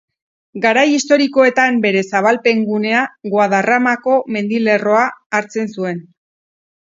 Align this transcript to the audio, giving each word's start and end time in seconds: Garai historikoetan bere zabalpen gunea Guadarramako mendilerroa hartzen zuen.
Garai 0.61 0.85
historikoetan 0.93 1.75
bere 1.83 2.01
zabalpen 2.11 2.63
gunea 2.69 3.03
Guadarramako 3.35 4.15
mendilerroa 4.37 5.03
hartzen 5.41 5.69
zuen. 5.77 6.01